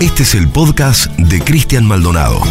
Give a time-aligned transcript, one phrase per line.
[0.00, 2.42] Este es el podcast de Cristian Maldonado.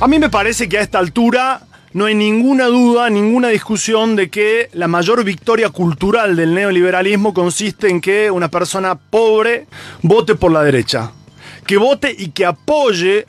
[0.00, 4.28] A mí me parece que a esta altura no hay ninguna duda, ninguna discusión de
[4.28, 9.66] que la mayor victoria cultural del neoliberalismo consiste en que una persona pobre
[10.02, 11.10] vote por la derecha.
[11.66, 13.26] Que vote y que apoye,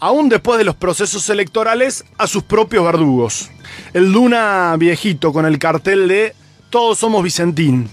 [0.00, 3.48] aún después de los procesos electorales, a sus propios verdugos.
[3.94, 6.34] El Duna viejito con el cartel de
[6.68, 7.88] Todos somos Vicentín.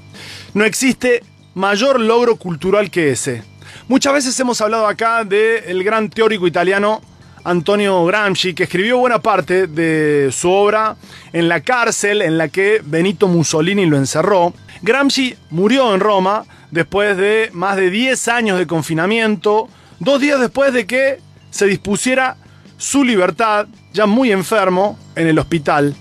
[0.56, 1.22] No existe
[1.56, 3.44] mayor logro cultural que ese.
[3.88, 7.02] Muchas veces hemos hablado acá del gran teórico italiano
[7.44, 10.96] Antonio Gramsci, que escribió buena parte de su obra
[11.34, 14.54] en la cárcel en la que Benito Mussolini lo encerró.
[14.82, 19.70] Gramsci murió en Roma después de más de 10 años de confinamiento,
[20.00, 21.20] dos días después de que
[21.50, 22.38] se dispusiera
[22.78, 25.96] su libertad, ya muy enfermo, en el hospital.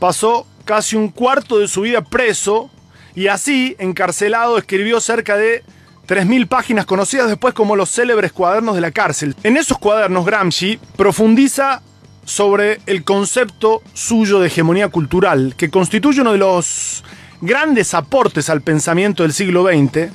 [0.00, 2.70] Pasó casi un cuarto de su vida preso
[3.14, 5.62] y así, encarcelado, escribió cerca de
[6.08, 9.36] 3.000 páginas conocidas después como los célebres cuadernos de la cárcel.
[9.42, 11.82] En esos cuadernos Gramsci profundiza
[12.24, 17.04] sobre el concepto suyo de hegemonía cultural, que constituye uno de los
[17.40, 20.10] grandes aportes al pensamiento del siglo XX.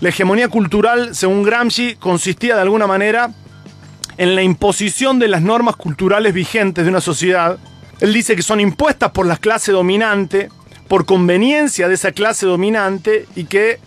[0.00, 3.30] La hegemonía cultural, según Gramsci, consistía de alguna manera
[4.16, 7.58] en la imposición de las normas culturales vigentes de una sociedad.
[8.00, 10.48] Él dice que son impuestas por la clase dominante,
[10.92, 13.78] por conveniencia de esa clase dominante y que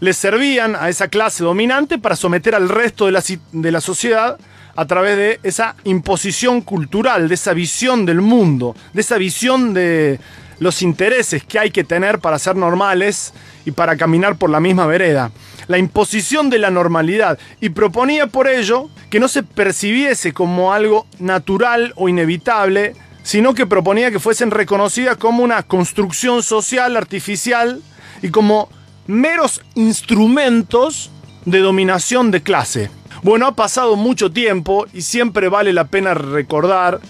[0.00, 4.36] les servían a esa clase dominante para someter al resto de la, de la sociedad
[4.74, 10.18] a través de esa imposición cultural, de esa visión del mundo, de esa visión de
[10.58, 13.34] los intereses que hay que tener para ser normales
[13.64, 15.30] y para caminar por la misma vereda.
[15.68, 21.06] La imposición de la normalidad y proponía por ello que no se percibiese como algo
[21.20, 22.96] natural o inevitable
[23.28, 27.82] sino que proponía que fuesen reconocidas como una construcción social artificial
[28.22, 28.70] y como
[29.06, 31.10] meros instrumentos
[31.44, 32.90] de dominación de clase.
[33.22, 37.00] Bueno, ha pasado mucho tiempo y siempre vale la pena recordar.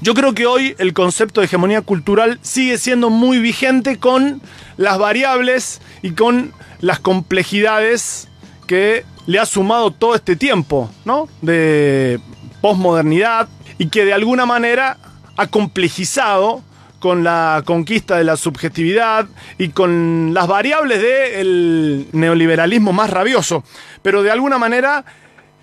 [0.00, 4.40] Yo creo que hoy el concepto de hegemonía cultural sigue siendo muy vigente con
[4.78, 8.26] las variables y con las complejidades
[8.66, 11.28] que le ha sumado todo este tiempo, ¿no?
[11.42, 12.20] De
[12.62, 14.96] posmodernidad y que de alguna manera
[15.42, 16.62] ha complejizado
[17.00, 19.26] con la conquista de la subjetividad
[19.58, 23.64] y con las variables del neoliberalismo más rabioso.
[24.02, 25.04] Pero de alguna manera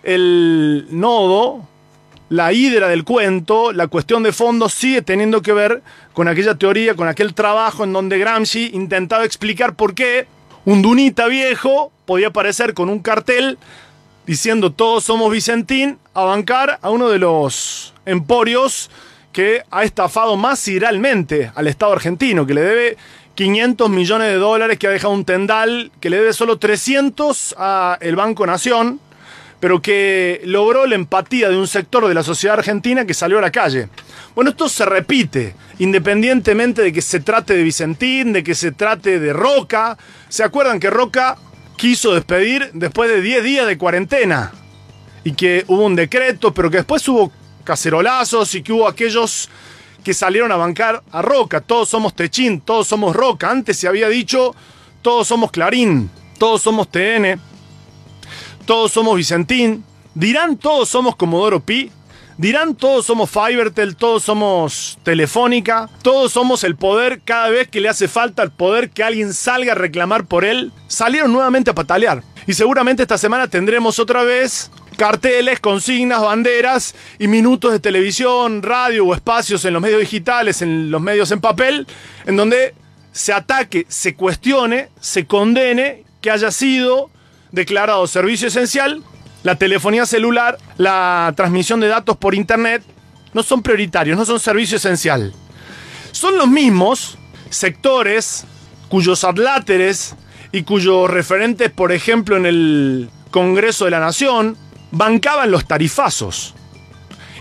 [0.04, 1.66] el nodo,
[2.28, 6.96] la hidra del cuento, la cuestión de fondo sigue teniendo que ver con aquella teoría,
[6.96, 10.28] con aquel trabajo en donde Gramsci intentaba explicar por qué
[10.66, 13.58] un dunita viejo podía aparecer con un cartel
[14.28, 18.90] diciendo todos somos Vicentín a bancar a uno de los emporios
[19.40, 22.98] que ha estafado más iralmente al Estado argentino, que le debe
[23.36, 27.98] 500 millones de dólares, que ha dejado un tendal, que le debe solo 300 a
[28.02, 29.00] el Banco Nación,
[29.62, 33.42] pero que logró la empatía de un sector de la sociedad argentina que salió a
[33.42, 33.88] la calle.
[34.36, 39.22] Bueno, esto se repite, independientemente de que se trate de Vicentín, de que se trate
[39.22, 39.98] de Roca.
[40.28, 41.38] ¿Se acuerdan que Roca
[41.78, 44.52] quiso despedir después de 10 días de cuarentena?
[45.24, 47.32] Y que hubo un decreto, pero que después hubo
[47.70, 49.48] cacerolazos y que hubo aquellos
[50.04, 51.62] que salieron a bancar a Roca.
[51.62, 53.52] Todos somos Techín, todos somos Roca.
[53.52, 54.56] Antes se había dicho,
[55.04, 56.10] todos somos Clarín,
[56.40, 57.40] todos somos TN,
[58.66, 59.84] todos somos Vicentín.
[60.16, 61.92] Dirán todos somos Comodoro Pi.
[62.40, 67.90] Dirán todos somos Fivertel, todos somos Telefónica, todos somos el poder cada vez que le
[67.90, 70.72] hace falta el poder que alguien salga a reclamar por él.
[70.88, 72.24] Salieron nuevamente a patalear.
[72.48, 79.06] Y seguramente esta semana tendremos otra vez carteles, consignas, banderas y minutos de televisión, radio
[79.06, 81.88] o espacios en los medios digitales, en los medios en papel,
[82.26, 82.76] en donde
[83.14, 87.10] se ataque, se cuestione, se condene que haya sido
[87.54, 89.02] declarado servicio esencial,
[89.44, 92.84] la telefonía celular, la transmisión de datos por internet,
[93.34, 95.34] no son prioritarios, no son servicio esencial.
[96.12, 97.18] Son los mismos
[97.50, 98.44] sectores
[98.90, 100.16] cuyos adláteres
[100.52, 104.58] y cuyos referentes, por ejemplo, en el Congreso de la Nación,
[104.92, 106.56] bancaban los tarifazos.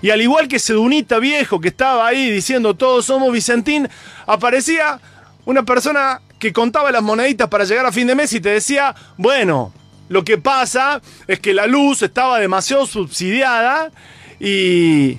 [0.00, 3.88] Y al igual que ese Dunita viejo que estaba ahí diciendo todos somos Vicentín,
[4.26, 5.00] aparecía
[5.44, 8.94] una persona que contaba las moneditas para llegar a fin de mes y te decía,
[9.16, 9.72] bueno,
[10.08, 13.90] lo que pasa es que la luz estaba demasiado subsidiada
[14.38, 15.18] y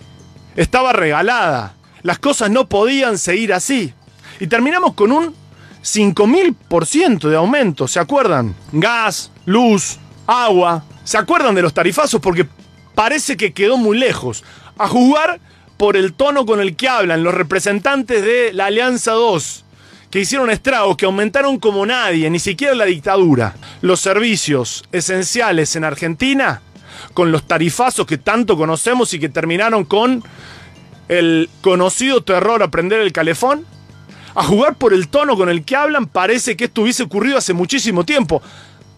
[0.55, 1.75] estaba regalada.
[2.01, 3.93] Las cosas no podían seguir así.
[4.39, 5.35] Y terminamos con un
[5.83, 8.55] 5000% de aumento, ¿se acuerdan?
[8.71, 12.21] Gas, luz, agua, ¿Se acuerdan de los tarifazos?
[12.21, 12.45] Porque
[12.93, 14.43] parece que quedó muy lejos.
[14.77, 15.39] A jugar
[15.75, 19.65] por el tono con el que hablan los representantes de la Alianza 2,
[20.11, 23.55] que hicieron estragos, que aumentaron como nadie, ni siquiera la dictadura.
[23.81, 26.61] Los servicios esenciales en Argentina,
[27.15, 30.23] con los tarifazos que tanto conocemos y que terminaron con
[31.07, 33.65] el conocido terror a prender el calefón,
[34.35, 37.53] a jugar por el tono con el que hablan, parece que esto hubiese ocurrido hace
[37.53, 38.43] muchísimo tiempo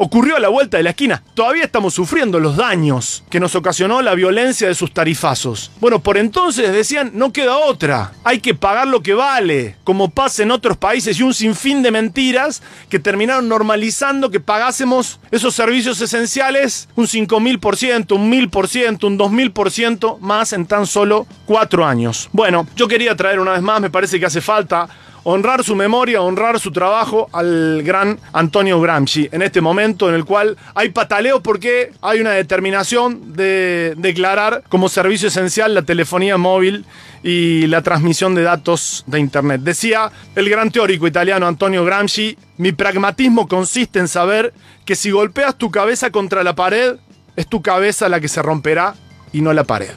[0.04, 1.22] ocurrió a la vuelta de la esquina.
[1.36, 5.70] Todavía estamos sufriendo los daños que nos ocasionó la violencia de sus tarifazos.
[5.80, 10.42] Bueno, por entonces decían, no queda otra, hay que pagar lo que vale, como pasa
[10.42, 16.02] en otros países y un sinfín de mentiras que terminaron normalizando que pagásemos esos servicios
[16.02, 22.28] esenciales un 5.000%, un 1.000%, un 2.000% más en tan solo cuatro años.
[22.34, 24.90] Bueno, yo quería traer una vez más, me parece que hace falta
[25.24, 30.26] honrar su memoria, honrar su trabajo al gran Antonio Gramsci, en este momento en el
[30.26, 36.86] cual hay pataleo porque hay una determinación de declarar como servicio esencial la telefonía móvil
[37.24, 39.62] y la transmisión de datos de Internet.
[39.62, 44.54] Decía el gran teórico italiano Antonio Gramsci, mi pragmatismo consiste en saber
[44.86, 46.96] que si golpeas tu cabeza contra la pared,
[47.36, 48.96] es tu cabeza la que se romperá
[49.32, 49.92] y no la pared.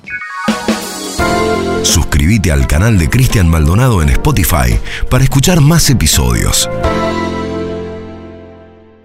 [1.82, 4.78] Suscríbete al canal de Cristian Maldonado en Spotify
[5.10, 6.68] para escuchar más episodios.